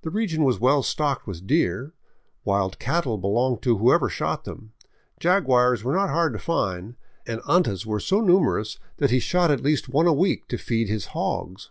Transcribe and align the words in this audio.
The 0.00 0.08
region 0.08 0.44
was 0.44 0.58
well 0.58 0.82
stocked 0.82 1.26
with 1.26 1.46
deer; 1.46 1.92
wild 2.42 2.78
cattle 2.78 3.18
belonged 3.18 3.60
to 3.64 3.76
whoever 3.76 4.08
shot 4.08 4.44
them; 4.44 4.72
jaguars 5.20 5.84
were 5.84 5.92
not 5.92 6.08
hard 6.08 6.32
to 6.32 6.38
find 6.38 6.96
and 7.26 7.42
antas 7.46 7.84
were 7.84 8.00
so 8.00 8.22
numerous 8.22 8.78
that 8.96 9.10
he 9.10 9.18
shot 9.18 9.50
at 9.50 9.60
least 9.60 9.86
one 9.90 10.06
a 10.06 10.12
week 10.14 10.48
to 10.48 10.56
feed 10.56 10.88
his 10.88 11.08
hogs. 11.08 11.70